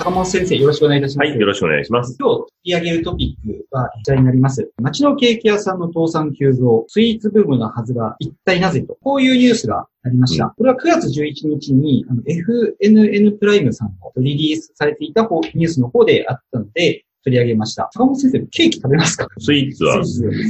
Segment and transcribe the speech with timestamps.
[0.00, 1.28] 坂本先生、よろしくお願いいたします。
[1.28, 2.16] はい、よろしくお願いします。
[2.18, 4.72] 今日取り上げるトピックはこちらになります。
[4.80, 10.46] 街のケーキ屋さんの倒産急増、スイーツブームのはずが一体なぜと、こういうニュースがありました。
[10.46, 17.90] うんこれは9月11日にあの FNN プライムさんのリリースされていた方ニュースの方であったので、取り上げました。
[17.92, 19.28] 坂本先生、ケーキ食べますか？
[19.38, 20.02] スイーツは好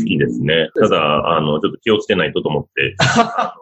[0.05, 0.71] きですね。
[0.81, 2.95] ただ、あの、ちょっと気をつけないとと思って、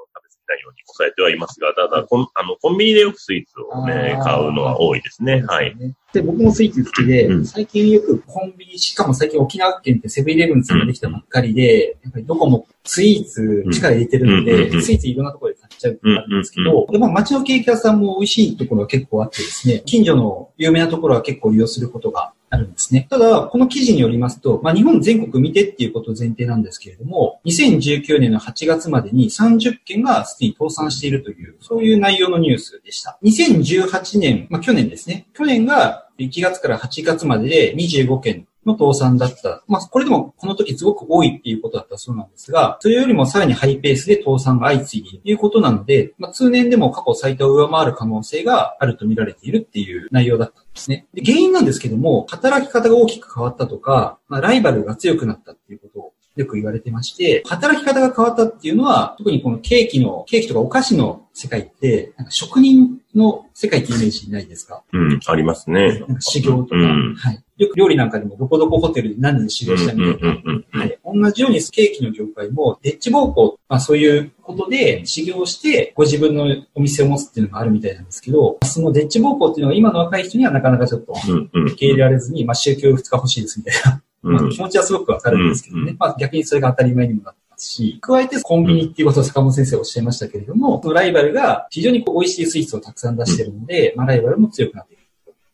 [0.49, 5.43] ないように抑えてはいますが、ただ、コンあのコンビニでよくスイーツをね買うのは多いですね。
[5.47, 5.77] はい。。
[6.13, 23.07] で、僕もスイーツ好きで、うん最近よくコンビニ、しかも最近沖縄県ってセブンイレブンさんができたばっかりで、やっぱりどこもスイーツ力入れてるので、スイーツいろんなところで買っちゃうってあるんですけど、でも街のケーキ屋さんも美味しいところは結構あってですね、近所の有名なところは結構利用することがあるんですね。
[23.11, 33.19] ただ、この記事によりますと、まあ、日本全国見てっていうこと前提なんですけれども、2019年の8月までに30件がすでに倒産しているという、そういう内容のニュースでした。
[33.23, 35.27] 2018年、まあ、去年ですね。
[35.35, 39.65] 去年が1月から8月までで25件の倒産だった。
[39.67, 51.07] まあ、これでもこの時すごく多いっていうことだったそうなんですが、それよりもさらにハイペースで倒産が相次いでいるということなので、まあ、通年でも過去最多を上回る可能性があると見られているっていう内容だったんですね。
[51.15, 64.85] で原因なんですけども、働き方が大きく変わったとか、まあ、ライバルが強くなったっていうことをよく言われてまして、働き方が変わったっていうのは、特にこのケーキの、ケーキとかお菓子の世界って、なんか職人の世界ってイメージないですか？
[64.93, 65.99] うん、ありますね。
[65.99, 67.45] なんか修行とか、うんはい。
[67.59, 70.43] よく料理なんかでもどこどこホテルで何年修行したみたい
[70.73, 70.81] な。
[70.81, 70.99] はい。
[71.05, 81.15] 同じようにケーキの業界も、デッチ暴行、まあそういうことで修行して、ご自分のお店を持つっていうのがあるみたいなんですけど、そのデッチ暴行っていうのが今の若い人にはなかなかちょっと
[81.53, 84.03] 受け入れられずに、まあ宗教2日欲しいですみたいな。
[84.23, 85.93] まあうん気持ちはすごくわかるんですけどね。
[85.93, 94.98] うんまあ逆にそれが当たり前にもなってますし、加えてコンビニっていうことを坂本先生おっしゃいましたけれども、そのライバルが非常にこう美味しいスイーツをたくさん出してるので、まあライバルも強くなっている。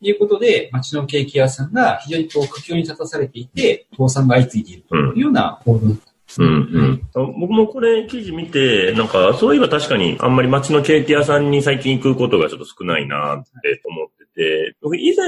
[0.04, 6.12] ということで、街のケーキ屋さんが非常にこう苦境に立たされていて、倒産が相次いでいるというような報道だった。
[6.37, 6.47] うん
[7.16, 15.26] うん、僕もこれ記事見て、なんか、そういえば確かにあんまり街のケーキ屋さんに最近行くことがちょっと少ないなって思ってて、僕以前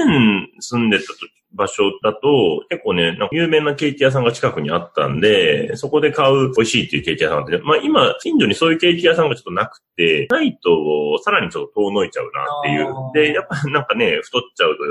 [0.59, 13.27] 住んでた時場所だと、結構ね、なんか有名なケーキ屋さんが近くにあったんで、そこで買う美味しいっていうケーキ屋さんがあって、まあ今、近所にそういうケーキ屋さんがちょっとなくて、ないとさらにちょっと遠のいちゃうなっていう。
[13.27, 14.83] で、やっぱなんかね、太っちゃうと、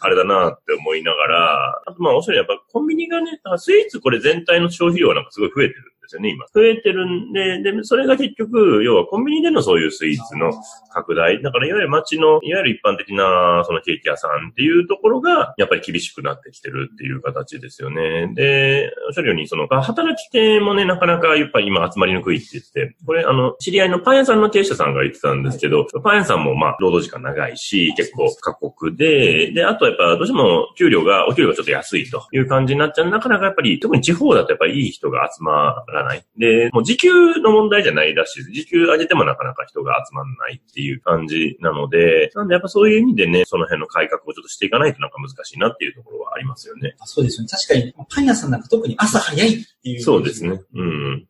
[0.00, 5.80] あれだなって思いながら、あとまあおっしゃるようにやっぱコンビニがね、スイーツこれ全体の消費量はなんかすごい増えてる。
[5.80, 6.46] んですよね、今。
[6.54, 10.52] 増えてるんで、で、それが結局、要はコンビニでのそういうスイーツの
[10.92, 11.42] 拡大。
[11.42, 18.32] だからいわゆる街の、いわゆる一般的なそのケーキ屋さんっていうところが、やっぱり厳しくなってきてるっていう形ですよね。
[18.34, 33.10] で、おっしゃるように、その、働き手もね、なかなかやっぱり今集まりにくいって言ってて、これあの、知り合いのパン屋さんの経営者さんが言ってたんですけど、パン屋さんもまあ、労働時間長いし、結構過酷で、で、あとやっぱどうしても給料が、お給料がちょっと安いという感じになっちゃう。
[33.10, 36.24] なかなかやっぱり、特に地方だとやっぱりいい人が集まらない。
[36.36, 37.10] で、もう時給
[37.40, 38.52] の問題じゃないらしいです。
[38.52, 46.94] 時給上げてもなかなか人が集まらないっていう感じなので、なんでやっぱそういう意味でね、その辺の改革をちょっとしていかないとなんか難しいなっていうところはありますよね。
[46.98, 47.48] あそうですよね。
[47.50, 49.52] 確かに、パン屋さんなんか特に朝早いっ
[49.82, 50.00] ていう。
[50.02, 50.60] そうですね。
[50.74, 51.26] うん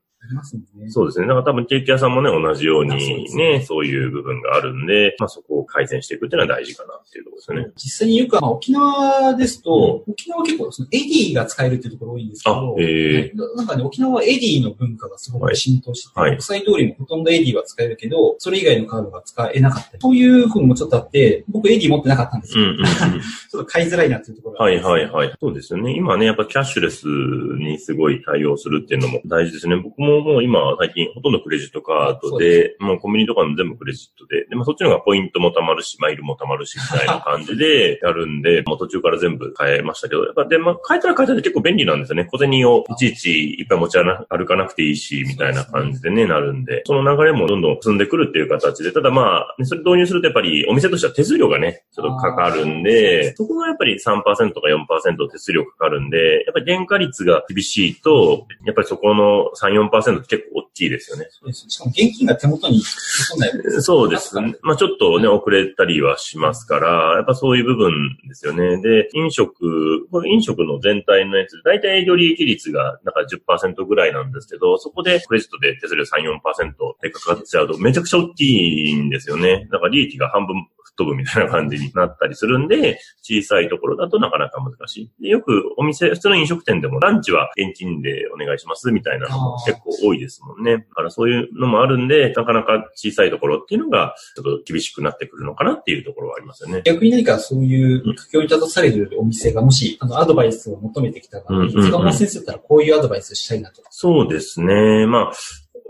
[0.76, 0.90] ね。
[0.90, 1.26] そうですね。
[1.26, 2.90] だから多分ケーキ屋さんもね、同じように
[3.22, 7.72] ですねね、そういう部分があるんで、まあそこを改善していくっていうのは大事かなっていうところですよね。
[7.76, 19.98] 実際によく、まあ、沖縄ですと、沖縄は結構そのエディが使えるっていうところ多いんですけど、えはいなんかね、沖縄は Edyの文化がすごく浸透してて、はい国際通りもほとんど Edyは使えるけど、それ以外のカードが使えなかったり。
[20.00, 22.64] そういうふうにもちょっとあって、僕 Edy持ってなかったんですよ。
[22.64, 22.86] うんうんうん。
[22.88, 25.32] ちょっと買いづらいなっていうところがあはいはいはい。
[25.40, 25.94] そうですよね。
[25.96, 29.76] 今ね、やっぱキャッシュレスにすごい対応するっていうのも大事ですね。
[29.76, 42.24] 僕ももう今最近ほとんどクレジットカードで、もうコンビニとかも全部クレジットで、でまあそっちの方がポイントも貯まるし、マイルも貯まるし、みたいな感じで やるんで、もう途中から全部変えましたけど、やっぱで、まあ変えたら変えたら結構便利なんですよね。
[42.26, 61.28] 小銭をいちいちいっぱい持ち歩かなくていいし、みたいな感じでね、なるんで、その流れもどんどん進んでくるっていう形で、ただまあ、ねそれ導入するとやっぱりお店としては手数料がね、ちょっとかかるんで、そこがやっぱり3%か4%手数料かかるんで、やっぱり原価率が厳しいと、やっぱりそこの3、4%って結構大きいですよね。
[61.30, 64.56] そうですしかも現金が手元に残んないわけですそうですね。
[64.62, 68.80] まあちょっとね、遅れたりはしますから、やっぱそういう部分ですよね。
[68.82, 79.68] で、飲食、これ飲食の全体のやつ、だいたい営業利益率がなんか10%ぐらいなんですけど、そこでクレジットで手数料3、4%でかかっちゃうとめちゃくちゃ大きいんですよね。
[79.70, 80.66] だから利益が半分
[80.96, 85.10] 吹っ飛ぶみたいな感じになったりするんで、小さいところだとなかなか難しい。
[85.22, 90.78] でよくお店、普通の飲食店でもランチは現金でお願いしますみたいなのも結構多いですもんね。
[90.78, 96.82] だからそういうのもあるんで、なかなか小さいところっていうのがちょっと厳しくなってくるのかなっていうところはありますよね。
[96.84, 103.88] 逆に何かそういう苦境に立たされるお店がもし、あの、アドバイスを求めてきた場合、塚本先生だったらこういうアドバイスしたいなとか。
[103.90, 105.06] そうですね。
[105.06, 105.32] まあ、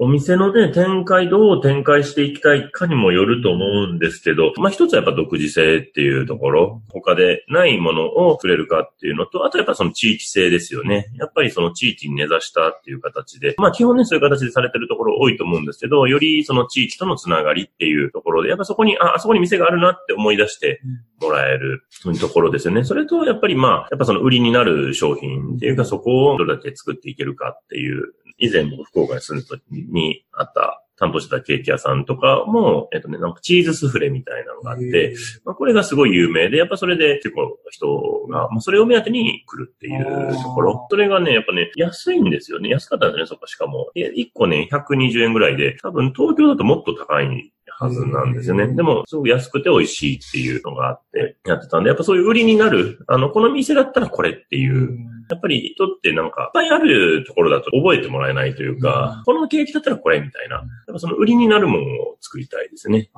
[0.02, 11.06] お店のね、展開、どう展開していきたいかにもよると思うんですけど、まあ一つはやっぱ独自性っていうところ、他でないものを作れるかっていうのと、あとやっぱその地域性ですよね。
[11.20, 20.80] やっぱりその地域に根ざしたっていう形で、まあ基本ね、そういう形でされてるところ多いと思うんですけど、よりその地域とのつながりっていうところで、やっぱそこに、あ、あそこに店があるなって思い出して
[21.20, 21.84] もらえる
[22.20, 22.82] ところですよね。
[22.82, 29.86] それと、やっぱりまあ、やっぱその売りになる商品っていうか、そこをどれだけ作っていけるかっていう以前僕福岡に住んだ時に
[30.32, 40.86] あった担当してたケーキ屋さんとかも、えっとね、なんかチーズスフレみたいなのがあって、まあ、これがすごい有名で、やっぱそれで結構人が、まあ、それを目当てに来るっていうところ。
[40.90, 42.68] それがね、やっぱね、安いんですよね。
[42.68, 43.90] 安かったんですね、そこしかも。
[43.96, 48.68] 1個ね、120円ぐらいで、多分東京だともっと高いはずなんですよね。
[48.68, 54.96] でも、すごく安くて美味しいっていうのがあって、やってたんで、やっぱそういう売りになる、あの、この店だったらこれっていう、
[55.28, 63.10] やっぱり人ってなんか、いっぱいあるところだと覚えてもらえないというか、このケーキだったらこれみたいな、やっぱその売りになるものを作りたいですね。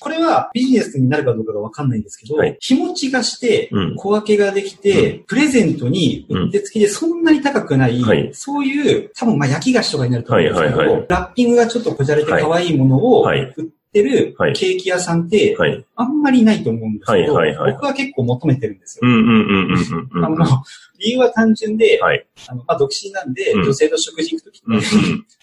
[0.00, 13.64] これはビジネスになるかどうかがわかんないんですけど、はい、日持ちがして、小分けができて、うん、プレゼントに売って付きでそんなに高くない、はい、そういう、多分まあ焼き菓子とかになると思うんですけど、はいはいはい、ラッピングがちょっとこじゃれて可愛いものを売っ
[14.00, 15.56] ってるケーキ屋さんって、
[15.94, 19.08] あんまりないと思うんですけど、僕は結構求めてるんですよ。
[19.08, 20.64] あの、
[20.98, 24.66] 理由は単純で、はい、あのまあ、独身なんで、女性と食事行くときって、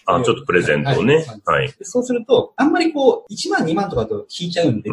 [0.06, 1.24] あ、ちょっとプレゼントをね。
[1.44, 1.72] はい。
[1.82, 4.90] そうすると、あんまりこう、1万2万とかと引いちゃうんで、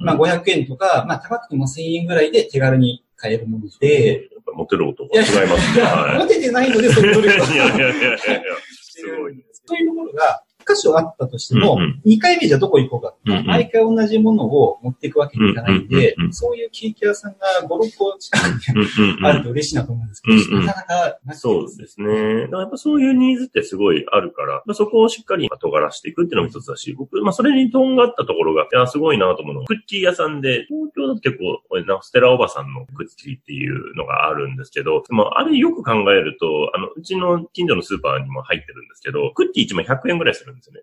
[0.00, 6.18] まあ500円とか、まあ高くても1000円ぐらいで手軽に買えるもので、モテる男は違いますね。
[6.18, 7.46] モテてないので、そういう努力を。
[7.54, 8.18] いやいやいやいや、
[8.82, 9.44] すごい。
[9.66, 13.14] そういうところが、箇所あったとしても、2回目じゃどこ行こうか、
[13.44, 18.44] 毎回同じものを持っていくわけにいかないんで、そういうケーキ屋さんが5、6個近く
[19.20, 22.42] にあると嬉しいなと思うんですけど、なかなかなそうですね。
[22.42, 40.82] だからやっぱそういうニーズってすごいあるから、まあ、そこをしっかり尖らしていくっていうのも一つだし、僕、まあそれにとんがったところが、いや、すごいなと思うのは、クッキー屋さんで、東京だと結構、なんかステラおばさんのクッキーっていうのがあるんですけど、でもあれよく考えると、あの、うちの近所のスーパーにも入ってるんですけど、クッキー1枚100円ぐらいするんですよね。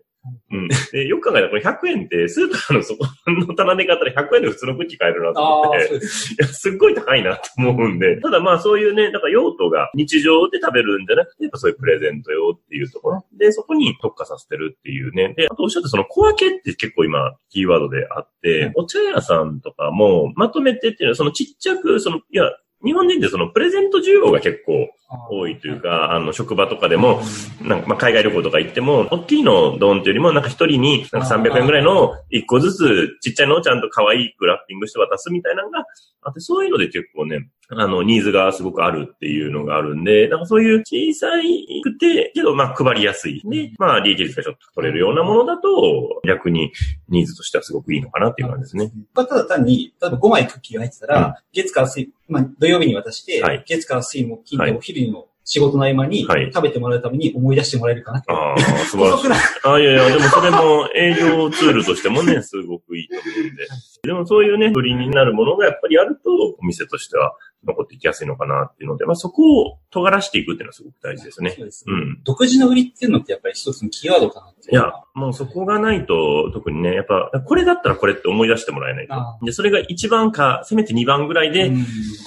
[0.52, 0.68] うん。
[0.92, 6.00] で、よく考えたらこれ100円ってスーパーのそこの棚で買ったら100円で普通のクッキー買えるなと思って、い
[6.38, 13.24] や、すっごい高いなと思うんで、ただまあそういうね、だから用途が日常で食べるんじゃなくて、やっぱそういうプレゼント用っていうところ。
[13.36, 15.34] で、そこに特化させてるっていうね。
[15.36, 22.44] で、あとおっしゃったその小分けって結構今キーワードであって、お茶屋さんとかもまとめてっていうのは、そのちっちゃく、その、いや、
[22.84, 24.88] 日本人ってそのプレゼント需要が結構
[25.30, 27.20] 多いというか、あの、職場とかでも、
[27.60, 35.84] なんか、まあ、海外旅行とか行っても、大きいのドーンっていうよりも、なんか一人に、なんか300円ぐらいの一個ずつ、ちっちゃいのをちゃんと可愛くラッピングして渡すみたいなのが
[36.22, 43.40] あって、そういうので結構ね、あの、ニーズがすごくあるっていうのがあるんで、なんかそういう小さいくて、けど、まあ、配りやすい。
[43.44, 46.72] で、まあ、利益率がちょっと取れるようなものだと、逆に
[47.08, 48.92] ニーズとしてはすごくいいのかなっていう感じですね。
[49.14, 59.28] ただ単に、例えば5枚クッキーが入ってたら、うん、月から水、まあ、土曜日に渡して、はい、月から水木金でお昼の仕事の合間に食べてもらうために思い出してもらえるかな、はい、ああ、素晴らしい。
[59.64, 63.66] あいやいや、でもそれも営業ツールとしてもね、 すごくいいと思うんで。
[64.04, 66.30] でもそういうね、売りになるものがやっぱりあると、
[66.60, 67.34] お店としては
[67.66, 71.50] 残っていきやすいのかなっていうので、まあそこを尖らしていくっていうのはすごく大事ですね。
[71.50, 71.94] そうですね。
[71.94, 72.20] うん。
[72.24, 79.14] 独自の売りっていうのってやっぱり一つのキーワードかなっていや、もうそこがないと、特にね、やっぱ、これだったらこれって思い出してもらえないと。
[79.44, 81.72] で、それが1番か、せめて2番ぐらいで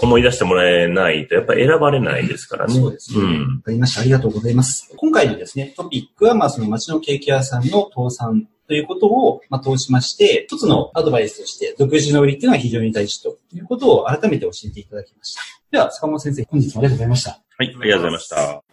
[0.01, 2.73] 思い出してもらえないと、やっぱ選ばれないですからね。
[2.73, 3.23] そうですね。
[3.23, 3.55] うん。
[3.57, 4.01] わかりました。
[4.01, 4.93] ありがとうございます。
[4.95, 15.41] 今回のですね、トピックは、まあその街のケーキ屋さんの倒産ということを、まあ、通しまして、一つのアドバイスとして、独自の売りっていうのは非常に大事ということを改めて教えていただきました。
[15.71, 17.31] では、坂本先生、本日もありがとうございました。
[17.31, 18.63] はい、ありがとうございました。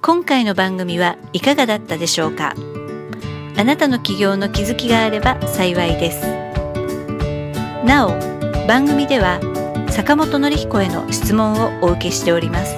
[0.00, 2.54] 今回の番組はいかがだったでしょうか？
[3.56, 6.22] あなたの起業の気づきがあれば幸いです。
[7.84, 8.10] なお、
[8.68, 9.40] 番組では
[9.90, 12.76] 坂本典彦への質問をお受けしております。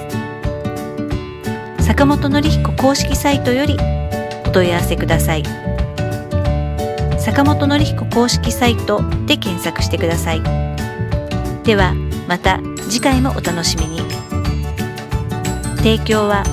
[1.79, 3.77] 坂本典彦公式サイトより
[4.45, 5.43] お問い合わせください。
[7.19, 10.70] 坂本典彦公式サイトで検索してください。
[11.63, 11.93] では
[12.27, 14.01] また次回もお楽しみに。
[15.77, 16.43] 提供は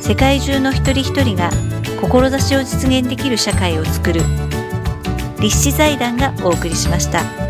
[0.00, 1.50] 世界中の一人一人が
[2.00, 4.22] 志を実現できる社会をつくる
[5.40, 7.47] 立志財団がお送りしました。